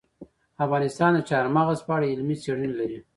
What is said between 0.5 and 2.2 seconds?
افغانستان د چار مغز په اړه